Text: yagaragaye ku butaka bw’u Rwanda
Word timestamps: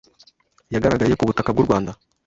yagaragaye 0.73 1.13
ku 1.15 1.27
butaka 1.29 1.49
bw’u 1.53 1.65
Rwanda 1.67 1.91